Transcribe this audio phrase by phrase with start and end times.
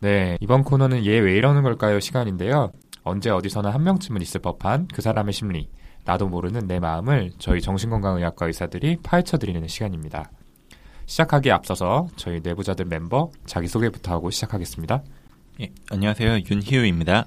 [0.00, 1.98] 네, 이번 코너는 얘 왜 이러는 걸까요?
[2.00, 2.72] 시간인데요.
[3.02, 5.68] 언제 어디서나 한 명쯤은 있을 법한 그 사람의 심리,
[6.04, 10.30] 나도 모르는 내 마음을 저희 정신건강의학과 의사들이 파헤쳐드리는 시간입니다.
[11.06, 15.02] 시작하기에 앞서서 저희 내부자들 멤버 자기소개부터 하고 시작하겠습니다.
[15.62, 16.40] 예, 안녕하세요.
[16.48, 17.26] 윤희우입니다.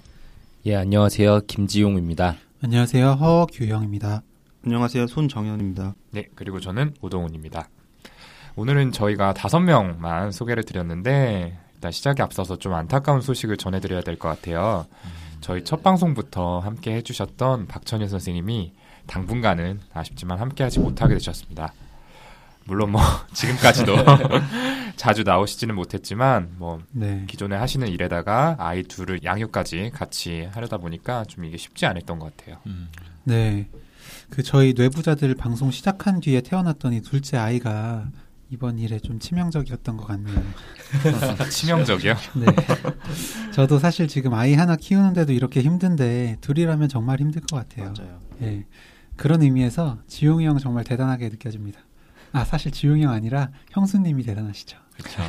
[0.68, 1.42] 예, 안녕하세요.
[1.48, 2.36] 김지용입니다.
[2.64, 3.14] 안녕하세요.
[3.14, 4.22] 허규영입니다.
[4.64, 5.08] 안녕하세요.
[5.08, 5.96] 손정현입니다.
[6.12, 7.68] 네, 그리고 저는 오동훈입니다.
[8.56, 14.28] 오늘은 저희가 다섯 명만 소개를 드렸는데 일단 시작에 앞서서 좀 안타까운 소식을 전해드려야 될 것
[14.28, 14.86] 같아요.
[15.42, 18.72] 저희 첫 방송부터 함께 해주셨던 박천일 선생님이
[19.08, 21.74] 당분간은 아쉽지만 함께하지 못하게 되셨습니다.
[22.66, 23.02] 물론 뭐
[23.34, 23.96] 지금까지도
[24.96, 27.24] 자주 나오시지는 못했지만 뭐 네.
[27.28, 32.58] 기존에 하시는 일에다가 아이 둘을 양육까지 같이 하려다 보니까 좀 이게 쉽지 않았던 것 같아요.
[32.68, 32.90] 음,
[33.24, 33.68] 네.
[34.30, 38.06] 그 저희 뇌부자들 방송 시작한 뒤에 태어났더니 둘째 아이가
[38.52, 40.44] 이번 일에 좀 치명적이었던 것 같네요.
[41.50, 42.16] 치명적이요?
[42.36, 42.46] 네.
[43.54, 47.94] 저도 사실 지금 아이 하나 키우는데도 이렇게 힘든데 둘이라면 정말 힘들 것 같아요.
[47.98, 48.20] 맞아요.
[48.42, 48.66] 예.
[49.16, 51.80] 그런 의미에서 지용이 형 정말 대단하게 느껴집니다.
[52.34, 54.78] 아, 사실 지용이 형 아니라 형수님이 대단하시죠.
[54.98, 55.22] 그렇죠.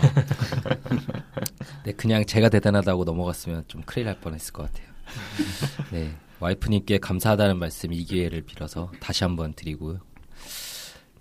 [1.86, 4.88] 네, 그냥 제가 대단하다고 넘어갔으면 좀 큰일 날 뻔했을 것 같아요.
[5.92, 10.00] 네, 와이프님께 감사하다는 말씀 이 기회를 빌어서 다시 한번 드리고요.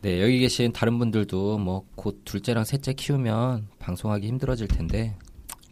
[0.01, 5.15] 네, 여기 계신 다른 분들도 뭐 곧 둘째랑 셋째 키우면 방송하기 힘들어질 텐데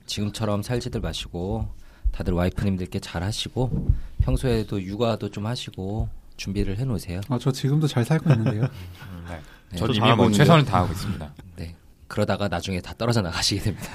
[0.05, 1.67] 지금처럼 살지들 마시고
[2.11, 3.88] 다들 와이프님들께 잘 하시고
[4.21, 7.21] 평소에도 육아도 좀 하시고 준비를 해 놓으세요.
[7.30, 8.63] 어, 저 지금도 잘 살고 있는데요.
[9.11, 9.39] 음, 네.
[9.71, 9.77] 네.
[9.77, 10.31] 저도 저도 이미 뭐.
[10.31, 11.33] 최선을 다하고 있습니다.
[11.55, 11.75] 네.
[12.08, 13.88] 그러다가 나중에 다 떨어져 나가시게 됩니다.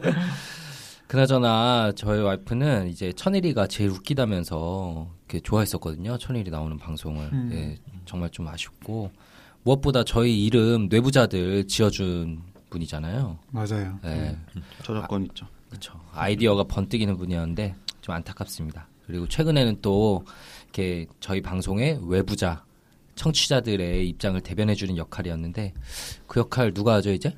[1.06, 6.18] 그나저나 저희 와이프는 이제 천일이가 제일 웃기다면서 이렇게 좋아했었거든요.
[6.18, 7.30] 천일이 나오는 방송을.
[7.32, 7.50] 음.
[7.52, 9.10] 예, 정말 좀 아쉽고
[9.62, 13.38] 무엇보다 저희 이름 뇌부자들 지어준 분이잖아요.
[13.50, 13.98] 맞아요.
[14.04, 14.36] 예,
[14.82, 15.46] 저작권 있죠.
[15.68, 16.00] 그렇죠.
[16.12, 18.88] 아이디어가 번뜩이는 분이었는데 좀 안타깝습니다.
[19.06, 20.24] 그리고 최근에는 또
[20.64, 22.64] 이렇게 저희 방송의 외부자
[23.14, 25.74] 청취자들의 입장을 대변해주는 역할이었는데
[26.26, 27.36] 그 역할 누가 하죠 이제?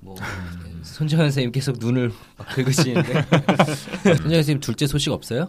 [0.00, 0.14] 뭐
[0.64, 3.22] 네, 손정현 선생님 계속 눈을 막 긁으시는데
[4.04, 5.48] 손정현 선생님 둘째 소식 없어요?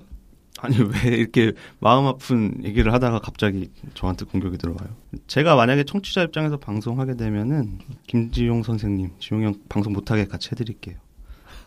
[0.59, 4.89] 아니 왜 이렇게 마음 아픈 얘기를 하다가 갑자기 저한테 공격이 들어와요.
[5.27, 10.95] 제가 만약에 청취자 입장에서 방송하게 되면은 김지용 선생님, 지용 형 방송 못하게 같이 해드릴게요.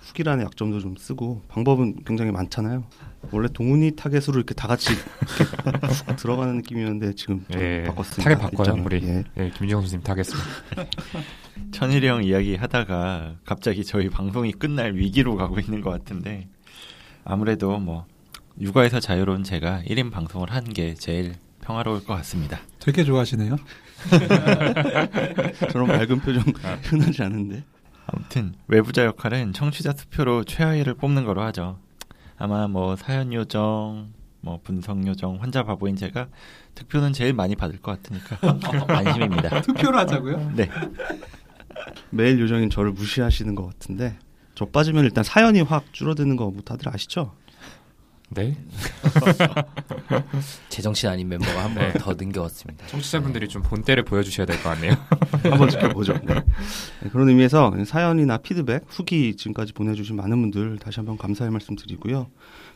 [0.01, 2.85] 후기란의 약점도 좀 쓰고 방법은 굉장히 많잖아요.
[3.31, 5.45] 원래 동훈이 타겟으로 이렇게 다 같이 이렇게
[5.87, 8.25] 훅 들어가는 느낌이었는데 지금 좀 예, 바꿨습니다.
[8.25, 8.83] 타겟 바꿔요.
[8.85, 9.03] 우리.
[9.05, 9.25] 예.
[9.37, 10.49] 예, 김지영 선생님 타겠습니다.
[11.71, 16.49] 천일이 형 이야기 하다가 갑자기 저희 방송이 끝날 위기로 가고 있는 것 같은데
[17.23, 18.07] 아무래도 뭐
[18.61, 22.61] 육아에서 자유로운 제가 1인 방송을 한 게 제일 평화로울 것 같습니다.
[22.79, 23.57] 되게 좋아하시네요.
[25.73, 26.43] 저런 밝은 표정
[26.83, 27.65] 흔하지 않은데.
[28.07, 31.79] 아무튼 외부자 역할은 청취자 투표로 최하위를 뽑는 거로 하죠.
[32.39, 34.09] 아마 뭐 사연 요정,
[34.41, 36.29] 뭐 분석 요정, 환자 바보인 제가
[36.75, 38.39] 득표는 제일 많이 받을 것 같으니까
[38.89, 39.61] 안심입니다.
[39.63, 40.53] 투표를 하자고요?
[40.57, 40.71] 네.
[42.11, 44.17] 매일 요정인 저를 무시하시는 것 같은데
[44.55, 47.35] 저 빠지면 일단 사연이 확 줄어드는 거 뭐 다들 아시죠?
[48.33, 48.57] 네.
[50.69, 52.87] 제정신 아닌 멤버가 한 번더 능겨왔습니다.
[52.87, 54.93] 청취자분들이 좀 본때를 보여주셔야 될 것 같네요.
[55.43, 56.13] 한번 지켜보죠.
[56.25, 56.35] 네.
[57.03, 62.29] 네, 그런 의미에서 사연이나 피드백, 후기 지금까지 보내주신 많은 분들 다시 한번 감사의 말씀 드리고요.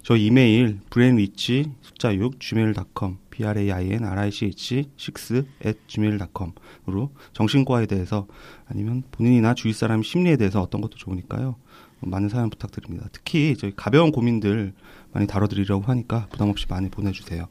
[0.03, 4.85] 저희 이메일 brainwich 숫자 6 gmail.com b r a i n r i c h
[4.99, 8.27] 6 at gmail.com으로 정신과에 대해서
[8.67, 11.57] 아니면 본인이나 주위 사람 심리에 대해서 어떤 것도 좋으니까요.
[12.07, 13.09] 많은 사연 부탁드립니다.
[13.13, 14.73] 특히 저희 가벼운 고민들
[15.13, 17.47] 많이 다뤄드리려고 하니까 부담 없이 많이 보내주세요.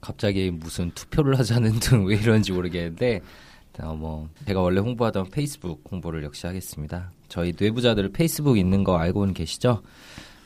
[0.00, 3.20] 갑자기 무슨 투표를 하자는 등 왜 이런지 모르겠는데
[3.80, 7.12] 어, 뭐 제가 원래 홍보하던 페이스북 홍보를 역시 하겠습니다.
[7.28, 9.82] 저희 뇌부자들 페이스북 있는 거 알고는 계시죠?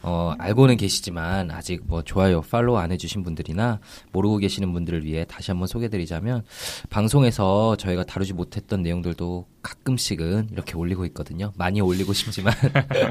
[0.07, 3.81] 어, 알고는 계시지만 아직 뭐 좋아요, 팔로우 안 해주신 분들이나
[4.13, 6.45] 모르고 계시는 분들을 위해 다시 한번 소개드리자면
[6.91, 11.53] 방송에서 저희가 다루지 못했던 내용들도 가끔씩은 이렇게 올리고 있거든요.
[11.57, 12.53] 많이 올리고 싶지만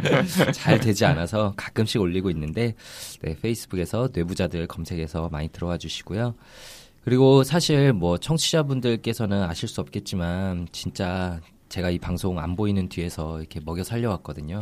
[0.53, 2.75] 잘 되지 않아서 가끔씩 올리고 있는데
[3.23, 6.35] 네, 페이스북에서 뇌부자들 검색해서 많이 들어와 주시고요.
[7.03, 13.59] 그리고 사실 뭐 청취자분들께서는 아실 수 없겠지만 진짜 제가 이 방송 안 보이는 뒤에서 이렇게
[13.65, 14.61] 먹여 살려왔거든요.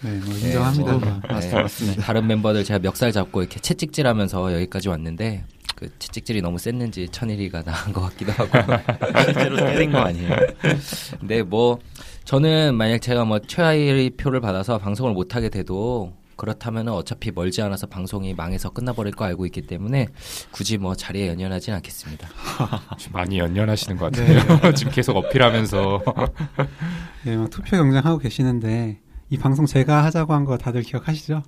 [0.00, 0.92] 네, 뭐 인정합니다.
[0.92, 1.40] 네, 뭐, 뭐.
[1.40, 2.02] 네, 맞습니다.
[2.02, 7.92] 다른 멤버들 제가 멱살 잡고 이렇게 채찍질하면서 여기까지 왔는데 그 채찍질이 너무 셌는지 천일이가 나간
[7.92, 8.50] 것 같기도 하고.
[9.24, 10.34] 실제로 때린 거 아니에요?
[11.20, 11.78] 근데 뭐
[12.24, 17.86] 저는 만약 제가 뭐 최하위 표를 받아서 방송을 못 하게 돼도 그렇다면은 어차피 멀지 않아서
[17.86, 20.06] 방송이 망해서 끝나버릴 거 알고 있기 때문에
[20.52, 22.28] 굳이 뭐 자리에 연연하진 않겠습니다.
[22.96, 24.72] 좀 많이 연연하시는 것 같아요.
[24.74, 26.02] 지금 계속 어필하면서.
[27.24, 31.42] 네, 막 투표 경쟁하고 계시는데 이 방송 제가 하자고 한 거 다들 기억하시죠?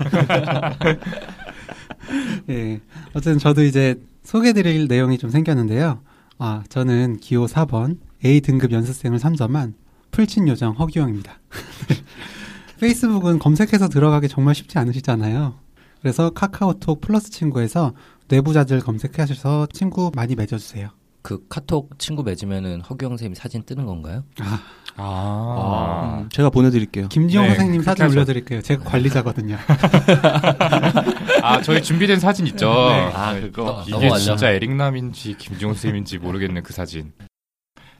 [2.50, 2.80] 예.
[3.10, 6.00] 어쨌든 저도 이제 소개드릴 내용이 좀 생겼는데요.
[6.38, 9.74] 아, 저는 기호 4번 A 등급 연습생을 선점한
[10.10, 11.38] 풀친 요정 허규영입니다.
[12.80, 15.54] 페이스북은 검색해서 들어가기 정말 쉽지 않으시잖아요.
[16.00, 17.92] 그래서 카카오톡 플러스 친구에서
[18.28, 20.90] 뇌부자들 검색하셔서 친구 많이 맺어주세요.
[21.22, 24.24] 그 카톡 친구 맺으면은 허규영 선생님 사진 뜨는 건가요?
[24.40, 24.60] 아,
[24.98, 27.08] 아, 음, 제가 보내드릴게요.
[27.08, 28.14] 김지영 네, 선생님 사진 하죠.
[28.14, 28.62] 올려드릴게요.
[28.62, 29.56] 제가 관리자거든요.
[31.42, 32.66] 아, 저희 준비된 사진 있죠.
[32.88, 33.10] 네.
[33.14, 33.64] 아, 그거.
[33.64, 34.24] 너- 이게 넘어가죠.
[34.24, 37.12] 진짜 에릭남인지 김지용 쌤인지 모르겠는 그 사진.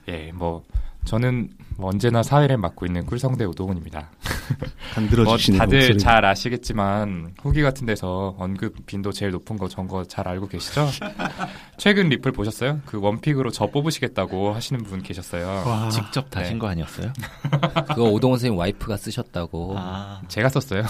[0.09, 0.63] 예, 뭐
[1.07, 4.09] 저는 뭐 언제나 사회를 맡고 있는 꿀성대 우동훈입니다.
[4.93, 5.97] 간들어 뭐 주시는 다들 목소리.
[5.99, 10.87] 잘 아시겠지만 후기 같은 데서 언급 빈도 제일 높은 거 전 거 잘 알고 계시죠?
[11.77, 12.81] 최근 리플 보셨어요?
[12.85, 15.47] 그 원픽으로 저 뽑으시겠다고 하시는 분 계셨어요.
[15.65, 16.59] 와, 직접 다신 네.
[16.59, 17.13] 거 아니었어요?
[17.89, 19.75] 그거 오동원 선생님 와이프가 쓰셨다고.
[19.77, 20.83] 아, 제가 썼어요.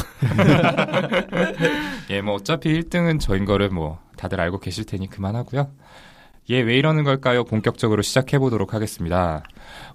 [2.10, 5.70] 예, 뭐 어차피 1등은 저인 거를 뭐 다들 알고 계실 테니 그만하고요.
[6.50, 7.44] 예, 왜 이러는 걸까요?
[7.44, 9.44] 본격적으로 시작해 보도록 하겠습니다.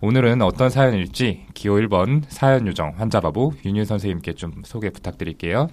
[0.02, 5.68] 오늘은 어떤 사연일지 기호 1번 사연 요정 환자바보 윤윤 선생님께 좀 소개 부탁드릴게요.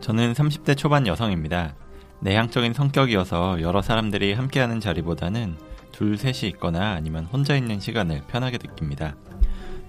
[0.00, 1.74] 저는 30대 초반 여성입니다.
[2.20, 5.56] 내향적인 성격이어서 여러 사람들이 함께하는 자리보다는
[5.92, 9.16] 둘, 셋이 있거나 아니면 혼자 있는 시간을 편하게 느낍니다.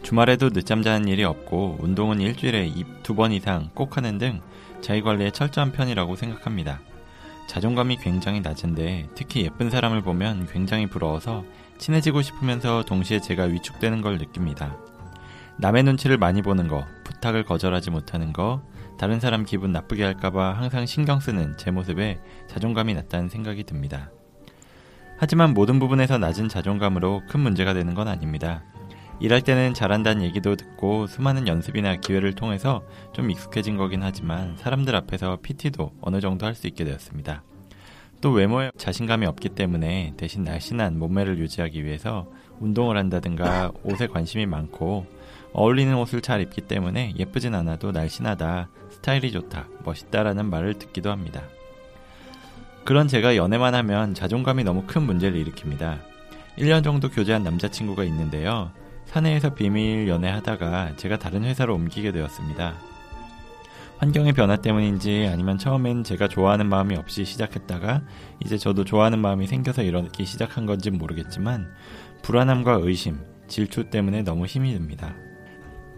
[0.01, 2.71] 주말에도 늦잠 자는 일이 없고 운동은 일주일에
[3.03, 4.41] 두 번 이상 꼭 하는 등
[4.81, 6.79] 자기 관리에 철저한 편이라고 생각합니다.
[7.47, 11.43] 자존감이 굉장히 낮은데 특히 예쁜 사람을 보면 굉장히 부러워서
[11.79, 14.77] 친해지고 싶으면서 동시에 제가 위축되는 걸 느낍니다.
[15.57, 18.61] 남의 눈치를 많이 보는 거, 부탁을 거절하지 못하는 거,
[18.97, 24.11] 다른 사람 기분 나쁘게 할까봐 항상 신경 쓰는 제 모습에 자존감이 낮다는 생각이 듭니다.
[25.17, 28.63] 하지만 모든 부분에서 낮은 자존감으로 큰 문제가 되는 건 아닙니다.
[29.19, 35.39] 일할 때는 잘한다는 얘기도 듣고 수많은 연습이나 기회를 통해서 좀 익숙해진 거긴 하지만 사람들 앞에서
[35.41, 37.43] PT도 어느 정도 할 수 있게 되었습니다.
[38.21, 42.27] 또 외모에 자신감이 없기 때문에 대신 날씬한 몸매를 유지하기 위해서
[42.59, 45.05] 운동을 한다든가 옷에 관심이 많고
[45.53, 51.43] 어울리는 옷을 잘 입기 때문에 예쁘진 않아도 날씬하다, 스타일이 좋다, 멋있다라는 말을 듣기도 합니다.
[52.83, 55.99] 그런 제가 연애만 하면 자존감이 너무 큰 문제를 일으킵니다.
[56.57, 58.71] 1년 정도 교제한 남자친구가 있는데요.
[59.09, 62.75] 사내에서 비밀 연애하다가 제가 다른 회사로 옮기게 되었습니다.
[63.97, 68.03] 환경의 변화 때문인지 아니면 처음엔 제가 좋아하는 마음이 없이 시작했다가
[68.45, 71.73] 이제 저도 좋아하는 마음이 생겨서 이러기 시작한 건지 모르겠지만
[72.21, 75.15] 불안함과 의심, 질투 때문에 너무 힘이 듭니다.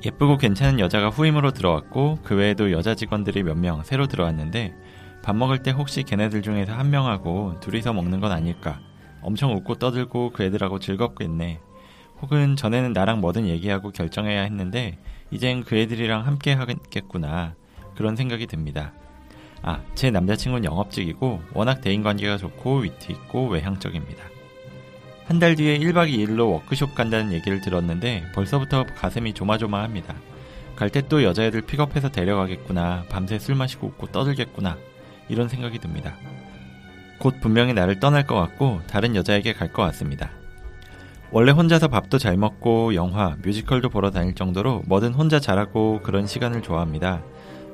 [0.05, 4.73] 예쁘고 괜찮은 여자가 후임으로 들어왔고 그 외에도 여자 직원들이 몇 명 새로 들어왔는데
[5.21, 8.79] 밥 먹을 때 혹시 걔네들 중에서 한 명하고 둘이서 먹는 건 아닐까
[9.21, 11.59] 엄청 웃고 떠들고 그 애들하고 즐겁겠네
[12.21, 14.97] 혹은 전에는 나랑 뭐든 얘기하고 결정해야 했는데
[15.31, 17.55] 이젠 그 애들이랑 함께 하겠구나
[17.95, 18.93] 그런 생각이 듭니다.
[19.63, 24.23] 아, 제 남자친구는 영업직이고 워낙 대인관계가 좋고 위트 있고 외향적입니다.
[25.27, 30.15] 한 달 뒤에 1박 2일로 워크숍 간다는 얘기를 들었는데 벌써부터 가슴이 조마조마합니다.
[30.75, 33.05] 갈 때 또 여자애들 픽업해서 데려가겠구나.
[33.09, 34.77] 밤새 술 마시고 웃고 떠들겠구나.
[35.29, 36.15] 이런 생각이 듭니다.
[37.19, 40.31] 곧 분명히 나를 떠날 것 같고 다른 여자에게 갈 것 같습니다.
[41.33, 46.61] 원래 혼자서 밥도 잘 먹고 영화, 뮤지컬도 보러 다닐 정도로 뭐든 혼자 잘하고 그런 시간을
[46.61, 47.23] 좋아합니다.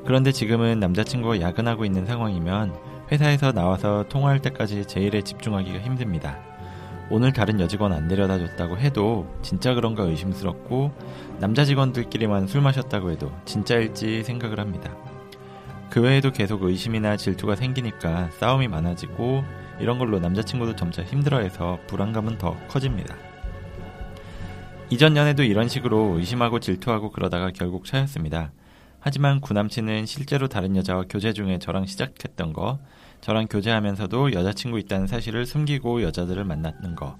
[0.06, 2.76] 그런데 지금은 남자친구가 야근하고 있는 상황이면
[3.12, 6.38] 회사에서 나와서 통화할 때까지 제 일에 집중하기가 힘듭니다.
[7.10, 10.92] 오늘 다른 여직원 안 데려다 줬다고 해도 진짜 그런가 의심스럽고
[11.40, 14.96] 남자 직원들끼리만 술 마셨다고 해도 진짜일지 생각을 합니다.
[15.90, 19.44] 그 외에도 계속 의심이나 질투가 생기니까 싸움이 많아지고
[19.80, 23.16] 이런 걸로 남자친구도 점차 힘들어해서 불안감은 더 커집니다.
[24.90, 28.54] 이전 연애도 이런 식으로 의심하고 질투하고 그러다가 결국 차였습니다.
[29.02, 32.80] 하지만 구남친은 실제로 다른 여자와 교제 중에 저랑 시작했던 거,
[33.20, 37.18] 저랑 교제하면서도 여자친구 있다는 사실을 숨기고 여자들을 만났는 거,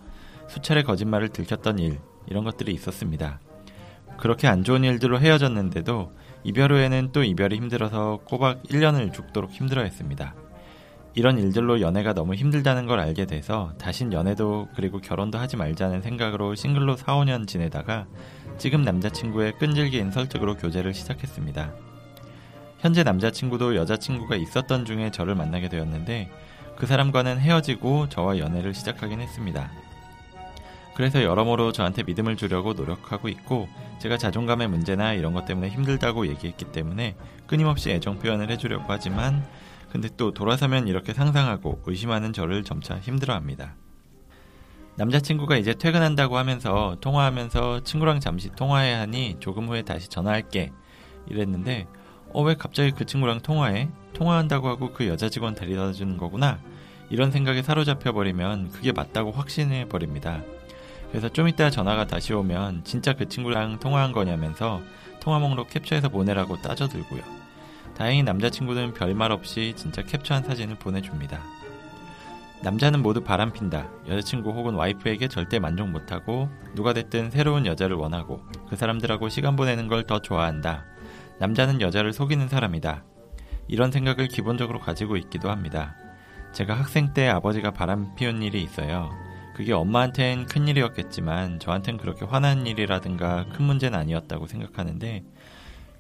[0.48, 3.42] 수차례 거짓말을 들켰던 일, 이런 것들이 있었습니다.
[4.18, 6.14] 그렇게 안 좋은 일들로 헤어졌는데도
[6.46, 10.36] 이별 후에는 또 이별이 힘들어서 꼬박 1년을 죽도록 힘들어 했습니다.
[11.18, 16.54] 이런 일들로 연애가 너무 힘들다는 걸 알게 돼서 다신 연애도 그리고 결혼도 하지 말자는 생각으로
[16.54, 18.06] 싱글로 4, 5년 지내다가
[18.60, 21.74] 지금 남자친구의 끈질긴 설득으로 교제를 시작했습니다.
[22.82, 26.30] 현재 남자친구도 여자친구가 있었던 중에 저를 만나게 되었는데
[26.76, 29.72] 그 사람과는 헤어지고 저와 연애를 시작하긴 했습니다.
[30.94, 36.66] 그래서 여러모로 저한테 믿음을 주려고 노력하고 있고 제가 자존감의 문제나 이런 것 때문에 힘들다고 얘기했기
[36.66, 37.16] 때문에
[37.48, 39.44] 끊임없이 애정 표현을 해주려고 하지만
[39.92, 43.76] 근데 또 돌아서면 이렇게 상상하고 의심하는 저를 점차 힘들어합니다.
[44.96, 50.72] 남자친구가 이제 퇴근한다고 하면서 통화하면서 친구랑 잠시 통화해야 하니 조금 후에 다시 전화할게.
[51.30, 51.88] 이랬는데,
[52.34, 53.90] 어, 왜 갑자기 그 친구랑 통화해?
[54.14, 56.60] 통화한다고 하고 그 여자 직원 데려다 주는 거구나?
[57.10, 60.42] 이런 생각에 사로잡혀 버리면 그게 맞다고 확신해 버립니다.
[61.12, 64.82] 그래서 좀 이따 전화가 다시 오면 진짜 그 친구랑 통화한 거냐면서
[65.20, 67.37] 통화 목록 캡처해서 보내라고 따져들고요.
[67.98, 71.42] 다행히 남자친구는 별말 없이 진짜 캡처한 사진을 보내줍니다.
[72.62, 73.90] 남자는 모두 바람핀다.
[74.08, 79.88] 여자친구 혹은 와이프에게 절대 만족 못하고 누가 됐든 새로운 여자를 원하고 그 사람들하고 시간 보내는
[79.88, 80.86] 걸 더 좋아한다.
[81.40, 83.04] 남자는 여자를 속이는 사람이다.
[83.68, 85.96] 이런 생각을 기본적으로 가지고 있기도 합니다.
[86.54, 89.10] 제가 학생 때 아버지가 바람 피운 일이 있어요.
[89.56, 95.24] 그게 엄마한텐 큰 일이었겠지만 저한텐 그렇게 화난 일이라든가 큰 문제는 아니었다고 생각하는데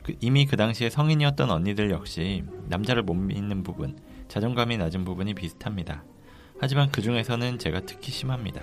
[0.08, 4.00] 그 이미 그 당시에 성인이었던 언니들 역시 남자를 못 믿는 부분,
[4.30, 6.06] 자존감이 낮은 부분이 비슷합니다.
[6.60, 8.62] 하지만 그 중에서는 제가 특히 심합니다.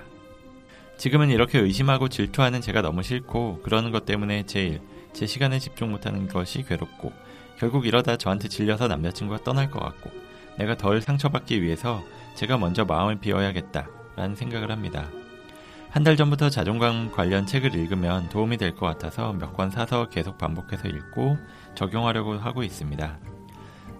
[0.97, 4.81] 지금은 이렇게 의심하고 질투하는 제가 너무 싫고 그러는 것 때문에 제일
[5.13, 7.13] 제 시간에 집중 못하는 것이 괴롭고
[7.59, 10.11] 결국 이러다 저한테 질려서 남자친구가 떠날 것 같고
[10.57, 12.03] 내가 덜 상처받기 위해서
[12.37, 13.87] 제가 먼저 마음을 비워야겠다
[14.17, 15.11] 라는 생각을 합니다.
[15.95, 20.39] 한 달 전부터 자존감 관련 책을 읽으면 도움이 될 것 같아서 몇 권 사서 계속
[20.39, 21.39] 반복해서 읽고
[21.77, 23.19] 적용하려고 하고 있습니다.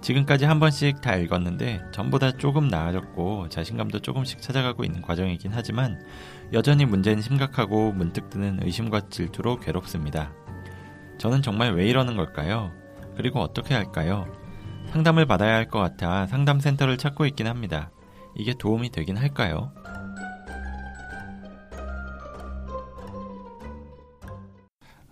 [0.01, 6.03] 지금까지 한 번씩 다 읽었는데 전보다 조금 나아졌고 자신감도 조금씩 찾아가고 있는 과정이긴 하지만
[6.53, 10.33] 여전히 문제는 심각하고 문득 드는 의심과 질투로 괴롭습니다.
[11.19, 12.73] 저는 정말 왜 이러는 걸까요?
[13.17, 14.27] 그리고 어떻게 할까요?
[14.91, 17.91] 상담을 받아야 할 것 같아 상담센터를 찾고 있긴 합니다.
[18.37, 19.73] 이게 도움이 되긴 할까요?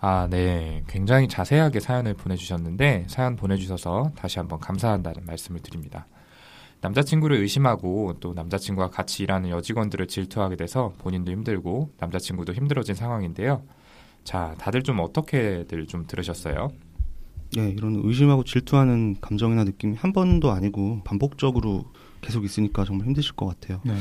[0.04, 0.82] 아, 네.
[0.88, 6.09] 굉장히 자세하게 사연을 보내주셨는데, 사연 보내주셔서 다시 한번 감사한다는 말씀을 드립니다.
[6.80, 13.62] 남자친구를 의심하고 또 남자친구와 같이 일하는 여직원들을 질투하게 돼서 본인도 힘들고 남자친구도 힘들어진 상황인데요.
[14.25, 16.73] 자, 다들 좀 어떻게들 좀 들으셨어요?
[17.59, 21.85] 예, 이런 의심하고 질투하는 감정이나 느낌이 한 번도 아니고 반복적으로
[22.23, 23.80] 계속 있으니까 정말 힘드실 것 같아요.
[23.85, 23.94] 네.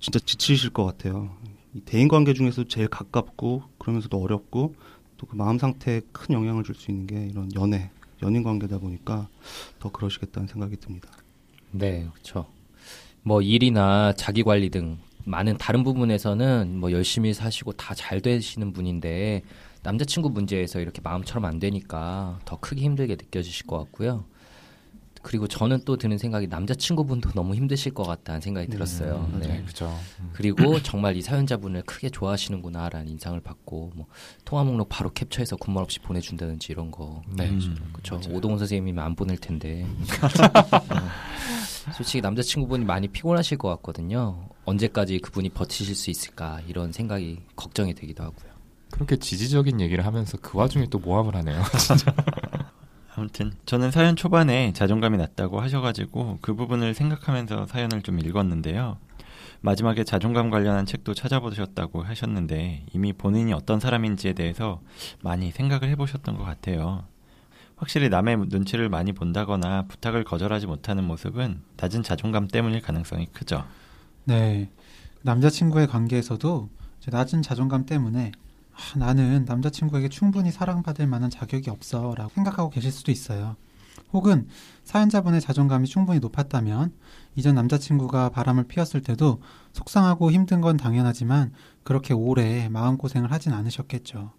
[0.00, 1.36] 진짜 지치실 것 같아요.
[1.74, 4.74] 이 대인 관계 중에서 제일 가깝고 그러면서도 어렵고
[5.18, 7.90] 또 그 마음 상태에 큰 영향을 줄 수 있는 게 이런 연애,
[8.22, 9.28] 연인 관계다 보니까
[9.80, 11.10] 더 그러시겠다는 생각이 듭니다.
[11.72, 12.46] 네, 그렇죠.
[13.22, 19.42] 뭐 일이나 자기 관리 등 많은 다른 부분에서는 뭐 열심히 사시고 다 잘 되시는 분인데
[19.82, 24.24] 남자친구 문제에서 이렇게 마음처럼 안 되니까 더 크게 힘들게 느껴지실 것 같고요.
[25.28, 29.28] 그리고 저는 또 드는 생각이 남자친구분도 너무 힘드실 것 같다는 생각이 들었어요.
[29.38, 29.62] 네, 네.
[29.66, 29.94] 그죠.
[30.32, 34.06] 그리고 정말 이 사연자분을 크게 좋아하시는구나라는 인상을 받고 뭐
[34.46, 37.52] 통화 목록 바로 캡처해서 군말 없이 보내준다든지 이런 거 네.
[37.92, 38.18] 그렇죠.
[38.30, 39.84] 오동훈 선생님이면 안 보낼 텐데.
[40.96, 44.48] 어, 솔직히 남자친구분이 많이 피곤하실 것 같거든요.
[44.64, 48.50] 언제까지 그분이 버티실 수 있을까 이런 생각이 걱정이 되기도 하고요.
[48.90, 51.62] 그렇게 지지적인 얘기를 하면서 그 와중에 또 모함을 하네요.
[53.18, 58.96] 아무튼 저는 사연 초반에 자존감이 낮다고 하셔가지고 그 부분을 생각하면서 사연을 좀 읽었는데요.
[59.60, 64.80] 마지막에 자존감 관련한 책도 찾아보셨다고 하셨는데 이미 본인이 어떤 사람인지에 대해서
[65.20, 67.04] 많이 생각을 해보셨던 것 같아요.
[67.74, 73.64] 확실히 남의 눈치를 많이 본다거나 부탁을 거절하지 못하는 모습은 낮은 자존감 때문일 가능성이 크죠.
[74.26, 74.70] 네.
[75.22, 76.68] 남자친구의 관계에서도
[77.10, 78.30] 낮은 자존감 때문에
[78.78, 83.56] 아, 나는 남자친구에게 충분히 사랑받을 만한 자격이 없어 라고 생각하고 계실 수도 있어요.
[84.12, 84.46] 혹은
[84.84, 86.92] 사연자분의 자존감이 충분히 높았다면
[87.34, 89.42] 이전 남자친구가 바람을 피웠을 때도
[89.72, 94.30] 속상하고 힘든 건 당연하지만 그렇게 오래 마음고생을 하진 않으셨겠죠.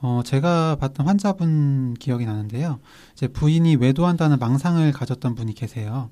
[0.00, 2.78] 어, 제가 봤던 환자분 기억이 나는데요.
[3.14, 6.10] 제 부인이 외도한다는 망상을 가졌던 분이 계세요.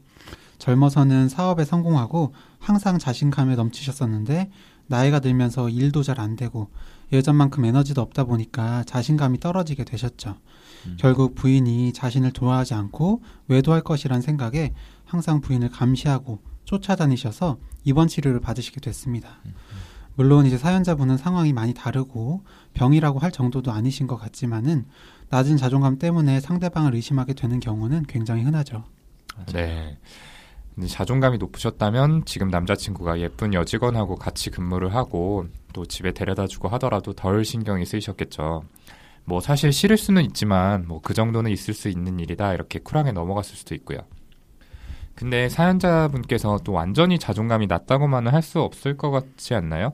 [0.58, 4.50] 젊어서는 사업에 성공하고 항상 자신감에 넘치셨었는데
[4.92, 6.68] 나이가 들면서 일도 잘 안 되고
[7.12, 10.36] 예전만큼 에너지도 없다 보니까 자신감이 떨어지게 되셨죠.
[10.86, 10.96] 음.
[11.00, 18.80] 결국 부인이 자신을 좋아하지 않고 외도할 것이란 생각에 항상 부인을 감시하고 쫓아다니셔서 입원 치료를 받으시게
[18.80, 19.38] 됐습니다.
[20.14, 22.42] 물론 이제 사연자분은 상황이 많이 다르고
[22.74, 24.84] 병이라고 할 정도도 아니신 것 같지만은
[25.30, 28.84] 낮은 자존감 때문에 상대방을 의심하게 되는 경우는 굉장히 흔하죠.
[29.54, 29.98] 네.
[30.86, 37.44] 자존감이 높으셨다면 지금 남자친구가 예쁜 여직원하고 같이 근무를 하고 또 집에 데려다 주고 하더라도 덜
[37.44, 38.62] 신경이 쓰이셨겠죠.
[39.24, 43.54] 뭐 사실 싫을 수는 있지만 뭐 그 정도는 있을 수 있는 일이다 이렇게 쿨하게 넘어갔을
[43.54, 43.98] 수도 있고요.
[45.14, 49.92] 근데 사연자분께서 또 완전히 자존감이 낮다고만은 할 수 없을 것 같지 않나요?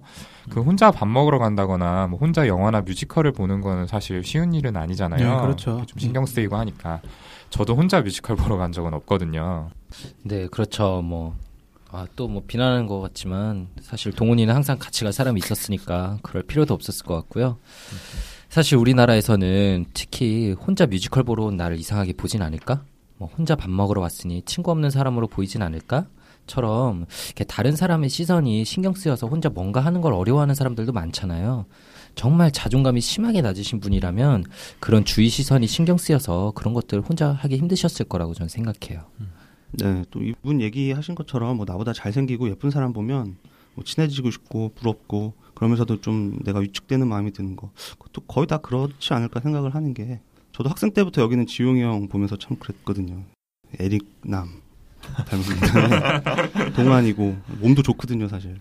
[0.48, 5.34] 그 혼자 밥 먹으러 간다거나 뭐 혼자 영화나 뮤지컬을 보는 거는 사실 쉬운 일은 아니잖아요.
[5.36, 5.84] 네, 그렇죠.
[5.86, 7.00] 좀 신경 쓰이고 하니까
[7.50, 9.70] 저도 혼자 뮤지컬 보러 간 적은 없거든요.
[10.22, 11.00] 네, 그렇죠.
[11.02, 11.34] 뭐
[11.90, 16.74] 아, 또 뭐 비난하는 것 같지만 사실 동훈이는 항상 같이 갈 사람이 있었으니까 그럴 필요도
[16.74, 17.56] 없었을 것 같고요.
[18.50, 22.82] 사실 우리나라에서는 특히 혼자 뮤지컬 보러 온 나를 이상하게 보진 않을까?
[23.16, 26.06] 뭐 혼자 밥 먹으러 왔으니 친구 없는 사람으로 보이진 않을까?
[26.46, 27.04] 처럼
[27.46, 31.66] 다른 사람의 시선이 신경 쓰여서 혼자 뭔가 하는 걸 어려워하는 사람들도 많잖아요.
[32.18, 34.42] 정말 자존감이 심하게 낮으신 분이라면
[34.80, 39.04] 그런 주위 시선이 신경 쓰여서 그런 것들 혼자 하기 힘드셨을 거라고 저는 생각해요.
[39.70, 43.36] 네, 또 이분 얘기하신 것처럼 뭐 나보다 잘생기고 예쁜 사람 보면
[43.74, 49.14] 뭐 친해지고 싶고 부럽고 그러면서도 좀 내가 위축되는 마음이 드는 거 그것도 거의 다 그렇지
[49.14, 50.20] 않을까 생각을 하는 게
[50.50, 53.22] 저도 학생 때부터 여기는 지용이 형 보면서 참 그랬거든요.
[53.78, 54.60] 에릭 남
[55.24, 58.58] 닮은 동안이고 몸도 좋거든요 사실.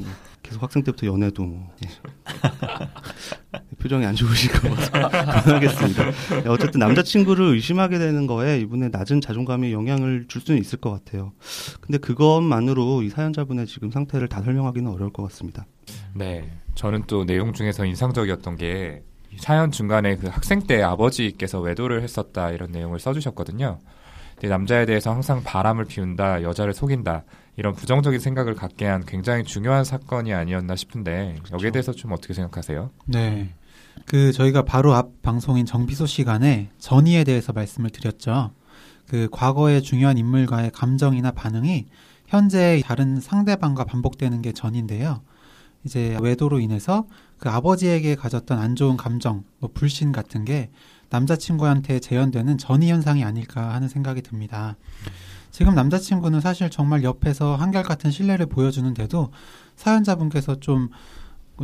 [0.00, 0.10] 뭐
[0.42, 1.88] 계속 학생 때부터 연애도 뭐 예.
[3.78, 6.06] 표정이 안 좋으실까 봐 그만하겠습니다.
[6.44, 11.32] 예, 어쨌든 남자친구를 의심하게 되는 거에 이분의 낮은 자존감이 영향을 줄 수는 있을 것 같아요.
[11.80, 15.66] 근데 그것만으로 이 사연자분의 지금 상태를 다 설명하기는 어려울 것 같습니다.
[16.14, 16.50] 네.
[16.74, 19.02] 저는 또 내용 중에서 인상적이었던 게
[19.38, 23.78] 사연 중간에 그 학생 때 아버지께서 외도를 했었다 이런 내용을 써주셨거든요.
[24.48, 27.24] 남자에 대해서 항상 바람을 피운다, 여자를 속인다
[27.56, 32.90] 이런 부정적인 생각을 갖게 한 굉장히 중요한 사건이 아니었나 싶은데 여기에 대해서 좀 어떻게 생각하세요?
[33.06, 33.54] 네.
[34.06, 38.52] 그 저희가 바로 앞 방송인 정비소 시간에 전이에 대해서 말씀을 드렸죠.
[39.06, 41.86] 그 과거의 중요한 인물과의 감정이나 반응이
[42.26, 45.20] 현재 다른 상대방과 반복되는 게 전인데요.
[45.84, 47.06] 이제 외도로 인해서
[47.38, 50.70] 그 아버지에게 가졌던 안 좋은 감정, 뭐 불신 같은 게
[51.10, 54.76] 남자친구한테 재현되는 전이 현상이 아닐까 하는 생각이 듭니다.
[55.50, 59.30] 지금 남자친구는 사실 정말 옆에서 한결같은 신뢰를 보여주는데도
[59.76, 60.88] 사연자분께서 좀,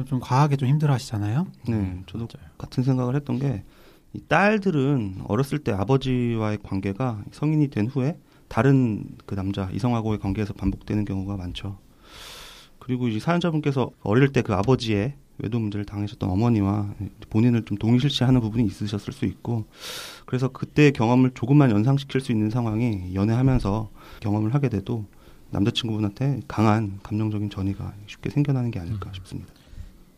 [0.07, 1.47] 좀 과하게 좀 힘들어 하시잖아요.
[1.69, 2.26] 네, 저도
[2.59, 3.62] 같은 생각을 했던 게,
[4.12, 11.04] 이 딸들은 어렸을 때 아버지와의 관계가 성인이 된 후에 다른 그 남자, 이성하고의 관계에서 반복되는
[11.04, 11.78] 경우가 많죠.
[12.78, 16.95] 그리고 이제 사연자분께서 어릴 때 그 아버지의 외도 문제를 당하셨던 어머니와
[17.31, 19.67] 본인을 좀 동일시하는 부분이 있으셨을 수 있고
[20.25, 25.05] 그래서 그때의 경험을 조금만 연상시킬 수 있는 상황이 연애하면서 경험을 하게 돼도
[25.51, 29.53] 남자친구분한테 강한 감정적인 전이가 쉽게 생겨나는 게 아닐까 싶습니다.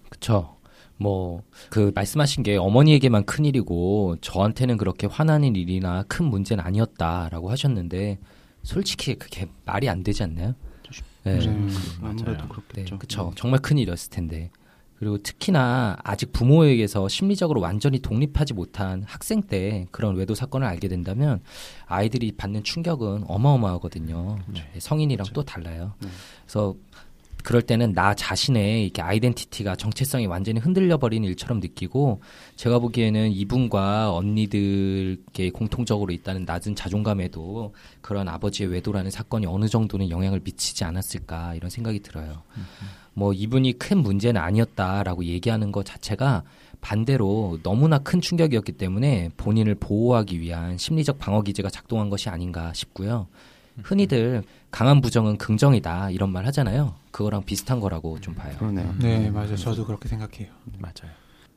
[0.09, 0.57] 그쵸.
[1.01, 8.19] 뭐, 그, 말씀하신 게 어머니에게만 큰 일이고, 저한테는 그렇게 화나는 일이나 큰 문제는 아니었다라고 하셨는데,
[8.65, 10.55] 솔직히 그게 말이 안 되지 않나요?
[11.25, 11.47] 네.
[11.47, 11.69] 음,
[12.01, 12.17] 맞아요.
[12.19, 12.99] 아무래도 네, 그렇겠죠.
[12.99, 13.33] 그쵸.
[13.37, 14.51] 정말 큰 일이었을 텐데.
[14.99, 21.41] 그리고 특히나 아직 부모에게서 심리적으로 완전히 독립하지 못한 학생 때 그런 외도 사건을 알게 된다면
[21.87, 24.39] 아이들이 받는 충격은 어마어마하거든요.
[24.49, 25.95] 네, 성인이랑 또 달라요.
[26.01, 26.09] 네.
[26.45, 26.75] 그래서
[27.45, 32.21] 그럴 때는 나 자신의 이렇게 아이덴티티가 정체성이 완전히 흔들려 버린 일처럼 느끼고
[32.57, 40.41] 제가 보기에는 이분과 언니들께 공통적으로 있다는 낮은 자존감에도 그런 아버지의 외도라는 사건이 어느 정도는 영향을
[40.43, 42.43] 미치지 않았을까 이런 생각이 들어요.
[43.15, 46.45] 뭐 이분이 큰 문제는 아니었다라고 얘기하는 것 자체가
[46.81, 53.27] 반대로 너무나 큰 충격이었기 때문에 본인을 보호하기 위한 심리적 방어 기제가 작동한 것이 아닌가 싶고요.
[53.83, 56.95] 흔히들 강한 부정은 긍정이다 이런 말 하잖아요.
[57.11, 58.55] 그거랑 비슷한 거라고 좀 봐요.
[58.59, 58.95] 그러네요.
[58.99, 59.57] 네, 맞아요.
[59.57, 60.49] 저도 그렇게 생각해요.
[60.79, 61.13] 맞아요.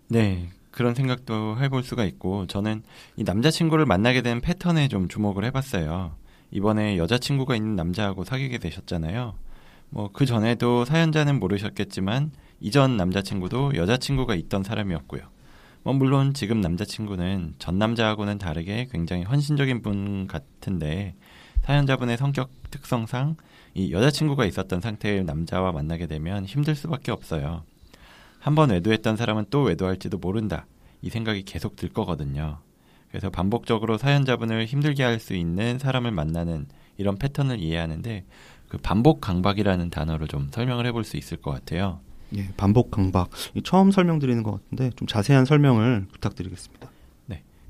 [0.08, 2.84] 네, 그런 생각도 해볼 수가 있고 저는
[3.16, 6.16] 이 남자친구를 만나게 된 패턴에 좀 주목을 해봤어요.
[6.52, 9.34] 이번에 여자친구가 있는 남자하고 사귀게 되셨잖아요.
[9.90, 12.32] 뭐 그 전에도 사연자는 모르셨겠지만
[12.62, 15.22] 이전 남자친구도 여자친구가 있던 사람이었고요.
[15.84, 21.16] 뭐 물론 지금 남자친구는 전 남자하고는 다르게 굉장히 헌신적인 분 같은데
[21.72, 23.38] 사연자분의 성격 특성상
[23.76, 27.64] 이 여자친구가 있었던 상태의 남자와 만나게 되면 힘들 수밖에 없어요.
[28.40, 30.66] 한번 외도했던 사람은 또 외도할지도 모른다.
[31.02, 32.58] 이 생각이 계속 들 거거든요.
[33.10, 38.26] 그래서 반복적으로 사연자분을 힘들게 할 수 있는 사람을 만나는 이런 패턴을 이해하는데
[38.68, 42.02] 그 반복 강박이라는 단어로 좀 설명을 해볼 수 있을 것 같아요.
[42.36, 43.30] 예, 반복 강박.
[43.56, 46.90] 이 처음 설명드리는 것 같은데 좀 자세한 설명을 부탁드리겠습니다.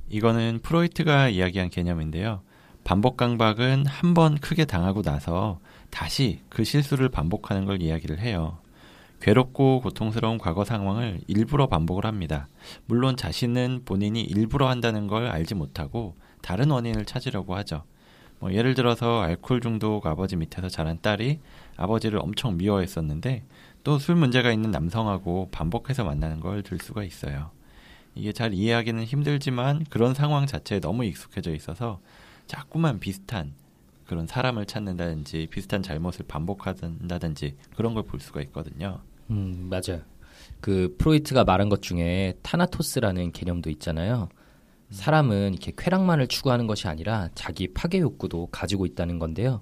[0.10, 2.42] 이거는 프로이트가 이야기한 개념인데요.
[2.84, 8.58] 반복 강박은 한 번 크게 당하고 나서 다시 그 실수를 반복하는 걸 이야기를 해요.
[9.22, 12.48] 괴롭고 고통스러운 과거 상황을 일부러 반복을 합니다.
[12.88, 17.84] 물론 자신은 본인이 일부러 한다는 걸 알지 못하고 다른 원인을 찾으려고 하죠.
[18.39, 21.39] 뭐 예를 들어서 알코올 중독 아버지 밑에서 자란 딸이
[21.78, 23.44] 아버지를 엄청 미워했었는데
[23.84, 27.52] 또 술 문제가 있는 남성하고 반복해서 만나는 걸 들 수가 있어요.
[28.15, 32.00] 이게 잘 이해하기는 힘들지만 그런 상황 자체에 너무 익숙해져 있어서
[32.52, 33.54] 자꾸만 비슷한
[34.06, 39.00] 그런 사람을 찾는다든지 비슷한 잘못을 반복한다든지 그런 걸 볼 수가 있거든요.
[39.30, 40.02] 음, 맞아요.
[40.60, 44.28] 그 프로이트가 말한 것 중에 타나토스라는 개념도 있잖아요.
[44.90, 49.62] 사람은 이렇게 쾌락만을 추구하는 것이 아니라 자기 파괴 욕구도 가지고 있다는 건데요.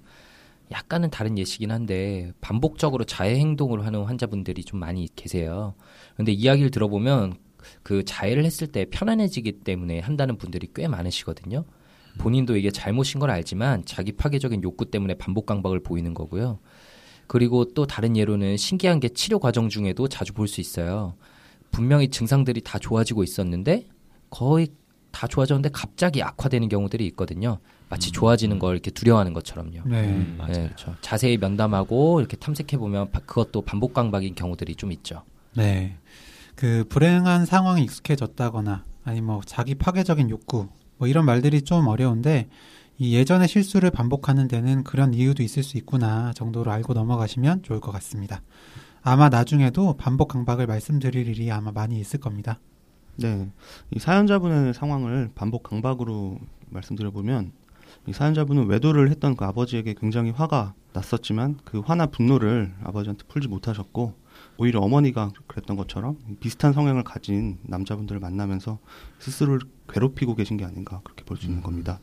[0.71, 5.75] 약간은 다른 예시긴 한데 반복적으로 자해 행동을 하는 환자분들이 좀 많이 계세요.
[6.17, 7.35] 근데 이야기를 들어보면
[7.83, 11.65] 그 자해를 했을 때 편안해지기 때문에 한다는 분들이 꽤 많으시거든요.
[12.19, 16.59] 본인도 이게 잘못인 걸 알지만 자기 파괴적인 욕구 때문에 반복 강박을 보이는 거고요.
[17.25, 21.15] 그리고 또 다른 예로는 신기한 게 치료 과정 중에도 자주 볼 수 있어요.
[21.71, 23.87] 분명히 증상들이 다 좋아지고 있었는데
[24.29, 24.67] 거의
[25.11, 27.59] 다 좋아졌는데 갑자기 악화되는 경우들이 있거든요.
[27.89, 29.81] 마치 좋아지는 걸 이렇게 두려워하는 것처럼요.
[29.85, 30.07] 네.
[30.09, 30.53] 음, 맞아요.
[30.53, 30.95] 네, 그렇죠.
[31.01, 35.23] 자세히 면담하고 이렇게 탐색해 보면 그것도 반복 강박인 경우들이 좀 있죠.
[35.55, 35.97] 네.
[36.55, 40.67] 그 불행한 상황에 익숙해졌다거나 아니 뭐 자기 파괴적인 욕구
[40.99, 42.47] 뭐 이런 말들이 좀 어려운데
[42.99, 47.91] 이 예전의 실수를 반복하는 데는 그런 이유도 있을 수 있구나 정도로 알고 넘어가시면 좋을 것
[47.93, 48.41] 같습니다.
[49.01, 52.59] 아마 나중에도 반복 강박을 말씀드릴 일이 아마 많이 있을 겁니다.
[53.15, 53.49] 네.
[53.91, 56.37] 이 사연자분의 상황을 반복 강박으로
[56.69, 57.53] 말씀드려보면
[58.05, 64.15] 이 사연자분은 외도를 했던 그 아버지에게 굉장히 화가 났었지만 그 화나 분노를 아버지한테 풀지 못하셨고
[64.57, 68.79] 오히려 어머니가 그랬던 것처럼 비슷한 성향을 가진 남자분들을 만나면서
[69.19, 71.99] 스스로를 괴롭히고 계신 게 아닌가 그렇게 볼 수 있는 겁니다.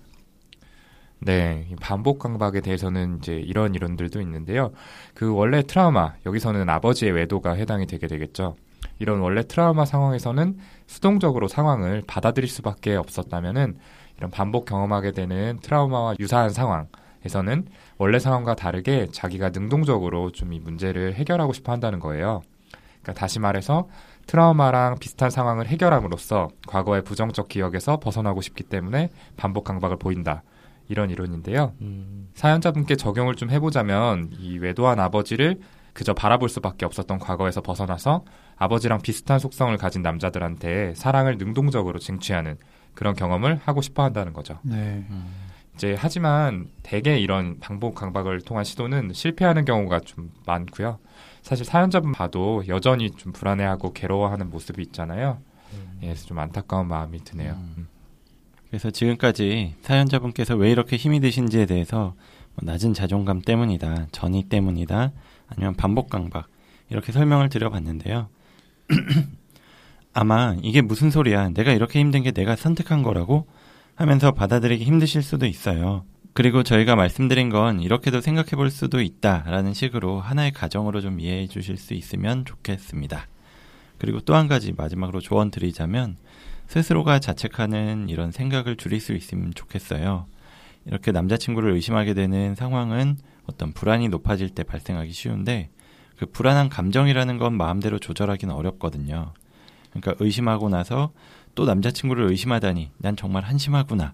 [1.18, 4.72] 네, 이 반복 강박에 대해서는 이제 이런 이론들도 있는데요.
[5.14, 8.56] 그 원래 트라우마 여기서는 아버지의 외도가 해당이 되게 되겠죠.
[8.98, 13.76] 이런 원래 트라우마 상황에서는 수동적으로 상황을 받아들일 수밖에 없었다면은
[14.18, 17.66] 이런 반복 경험하게 되는 트라우마와 유사한 상황에서는
[17.98, 22.42] 원래 상황과 다르게 자기가 능동적으로 좀 이 문제를 해결하고 싶어 한다는 거예요.
[23.02, 23.88] 그러니까 다시 말해서
[24.26, 30.42] 트라우마랑 비슷한 상황을 해결함으로써 과거의 부정적 기억에서 벗어나고 싶기 때문에 반복 강박을 보인다.
[30.88, 31.72] 이런 이론인데요.
[31.80, 35.60] 음, 사연자분께 적용을 좀 해보자면 이 외도한 아버지를
[35.92, 38.24] 그저 바라볼 수밖에 없었던 과거에서 벗어나서
[38.56, 42.56] 아버지랑 비슷한 속성을 가진 남자들한테 사랑을 능동적으로 쟁취하는
[42.94, 44.58] 그런 경험을 하고 싶어 한다는 거죠.
[44.62, 45.04] 네.
[45.74, 50.98] 이제 하지만 대개 이런 반복 강박을 통한 시도는 실패하는 경우가 좀 많고요.
[51.46, 55.38] 사실 사연자분 봐도 여전히 좀 불안해하고 괴로워하는 모습이 있잖아요.
[56.02, 57.52] 예, 그래서 좀 안타까운 마음이 드네요.
[57.52, 57.74] 음.
[57.78, 57.88] 음.
[58.68, 62.16] 그래서 지금까지 사연자분께서 왜 이렇게 힘이 드신지에 대해서
[62.56, 65.12] 뭐 낮은 자존감 때문이다, 전이 때문이다,
[65.46, 66.48] 아니면 반복 강박
[66.90, 68.26] 이렇게 설명을 드려봤는데요.
[70.14, 71.50] 아마 이게 무슨 소리야?
[71.50, 73.46] 내가 이렇게 힘든 게 내가 선택한 거라고
[73.94, 76.06] 하면서 받아들이기 힘드실 수도 있어요.
[76.36, 81.78] 그리고 저희가 말씀드린 건 이렇게도 생각해 볼 수도 있다라는 식으로 하나의 가정으로 좀 이해해 주실
[81.78, 83.26] 수 있으면 좋겠습니다.
[83.96, 86.18] 그리고 또 한 가지 마지막으로 조언 드리자면
[86.66, 90.26] 스스로가 자책하는 이런 생각을 줄일 수 있으면 좋겠어요.
[90.84, 95.70] 이렇게 남자친구를 의심하게 되는 상황은 어떤 불안이 높아질 때 발생하기 쉬운데
[96.18, 99.32] 그 불안한 감정이라는 건 마음대로 조절하기는 어렵거든요.
[99.88, 101.12] 그러니까 의심하고 나서
[101.54, 104.12] 또 남자친구를 의심하다니 난 정말 한심하구나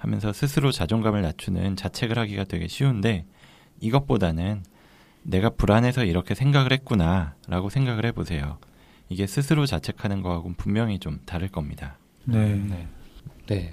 [0.00, 3.26] 하면서 스스로 자존감을 낮추는 자책을 하기가 되게 쉬운데
[3.80, 4.64] 이것보다는
[5.22, 8.58] 내가 불안해서 이렇게 생각을 했구나 라고 생각을 해보세요.
[9.10, 11.98] 이게 스스로 자책하는 거하고는 분명히 좀 다를 겁니다.
[12.24, 12.88] 네.
[13.46, 13.72] 네.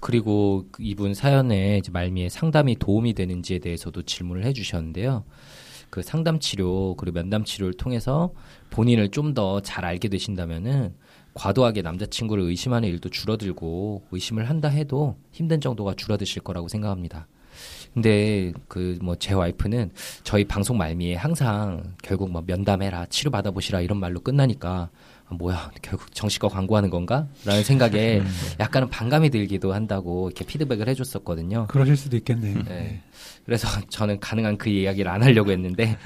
[0.00, 5.24] 그리고 그 이분 사연에 이제 말미에 상담이 도움이 되는지에 대해서도 질문을 해주셨는데요.
[5.90, 8.32] 그 상담 치료 그리고 면담 치료를 통해서
[8.70, 10.94] 본인을 좀 더 잘 알게 되신다면은
[11.38, 17.28] 과도하게 남자친구를 의심하는 일도 줄어들고 의심을 한다 해도 힘든 정도가 줄어드실 거라고 생각합니다.
[17.94, 19.90] 근데 그 뭐 제 와이프는
[20.24, 24.90] 저희 방송 말미에 항상 결국 뭐 면담해라 치료 받아보시라 이런 말로 끝나니까
[25.28, 27.28] 아, 뭐야 결국 정신과 광고하는 건가?
[27.44, 28.22] 라는 생각에
[28.60, 31.66] 약간은 반감이 들기도 한다고 이렇게 피드백을 해줬었거든요.
[31.68, 32.62] 그러실 수도 있겠네요.
[32.64, 33.00] 네.
[33.44, 35.96] 그래서 저는 가능한 그 이야기를 안 하려고 했는데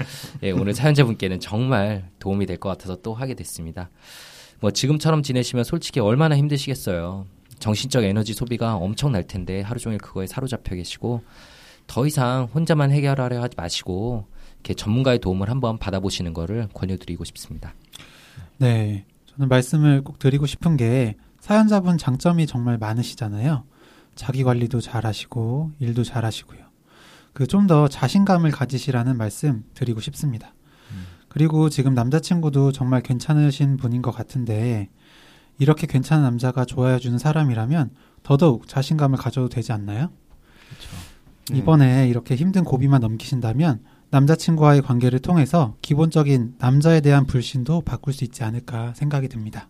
[0.43, 3.89] 예, 오늘 사연자분께는 정말 도움이 될 것 같아서 또 하게 됐습니다.
[4.63, 7.25] 뭐 지금처럼 지내시면 솔직히 얼마나 힘드시겠어요.
[7.59, 11.21] 정신적 에너지 소비가 엄청 날 텐데 하루 종일 그거에 사로잡혀 계시고
[11.85, 17.73] 더 이상 혼자만 해결하려 하지 마시고 이렇게 전문가의 도움을 한번 받아보시는 거를 권유드리고 싶습니다.
[18.57, 19.03] 네.
[19.25, 23.65] 저는 말씀을 꼭 드리고 싶은 게 사연자분 장점이 정말 많으시잖아요.
[24.15, 26.61] 자기 관리도 잘 하시고 일도 잘 하시고요.
[27.33, 30.53] 그 좀 더 자신감을 가지시라는 말씀 드리고 싶습니다.
[31.33, 34.89] 그리고 지금 남자친구도 정말 괜찮으신 분인 것 같은데
[35.57, 37.89] 이렇게 괜찮은 남자가 좋아해 주는 사람이라면
[38.21, 40.11] 더더욱 자신감을 가져도 되지 않나요?
[41.49, 41.57] 네.
[41.57, 48.43] 이번에 이렇게 힘든 고비만 넘기신다면 남자친구와의 관계를 통해서 기본적인 남자에 대한 불신도 바꿀 수 있지
[48.43, 49.69] 않을까 생각이 듭니다.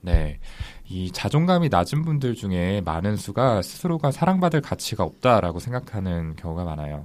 [0.00, 0.40] 네.
[0.88, 7.04] 이 자존감이 낮은 분들 중에 많은 수가 스스로가 사랑받을 가치가 없다라고 생각하는 경우가 많아요.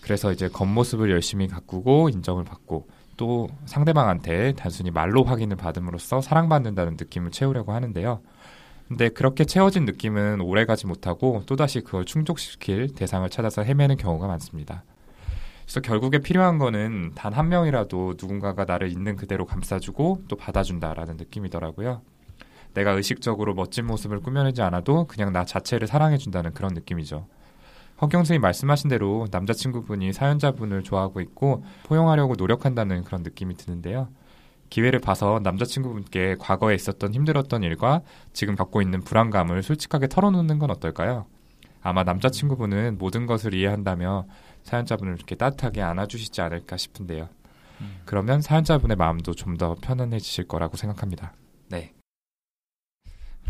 [0.00, 2.88] 그래서 이제 겉모습을 열심히 가꾸고 인정을 받고
[3.20, 8.22] 또 상대방한테 단순히 말로 확인을 받음으로써 사랑받는다는 느낌을 채우려고 하는데요.
[8.88, 14.84] 근데 그렇게 채워진 느낌은 오래 가지 못하고 또다시 그걸 충족시킬 대상을 찾아서 헤매는 경우가 많습니다.
[15.64, 22.00] 그래서 결국에 필요한 거는 단 한 명이라도 누군가가 나를 있는 그대로 감싸주고 또 받아준다라는 느낌이더라고요.
[22.72, 27.26] 내가 의식적으로 멋진 모습을 꾸며내지 않아도 그냥 나 자체를 사랑해준다는 그런 느낌이죠.
[28.00, 34.08] 허경 선생님 말씀하신 대로 남자친구분이 사연자분을 좋아하고 있고 포용하려고 노력한다는 그런 느낌이 드는데요.
[34.70, 41.26] 기회를 봐서 남자친구분께 과거에 있었던 힘들었던 일과 지금 갖고 있는 불안감을 솔직하게 털어놓는 건 어떨까요?
[41.82, 44.26] 아마 남자친구분은 모든 것을 이해한다며
[44.62, 47.28] 사연자분을 이렇게 따뜻하게 안아주시지 않을까 싶은데요.
[48.04, 51.32] 그러면 사연자분의 마음도 좀 더 편안해지실 거라고 생각합니다.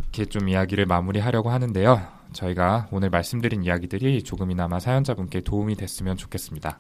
[0.01, 0.09] 네.
[0.13, 2.01] 이렇게 좀 이야기를 마무리하려고 하는데요.
[2.33, 6.79] 저희가 오늘 말씀드린 이야기들이 조금이나마 사연자분께 도움이 됐으면 좋겠습니다.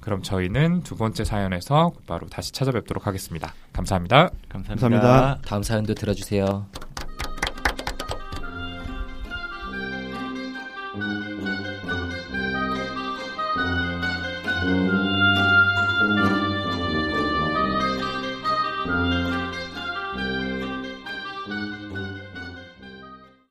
[0.00, 3.54] 그럼 저희는 두 번째 사연에서 바로 다시 찾아뵙도록 하겠습니다.
[3.72, 4.30] 감사합니다.
[4.48, 4.88] 감사합니다.
[4.88, 5.38] 감사합니다.
[5.46, 6.66] 다음 사연도 들어주세요.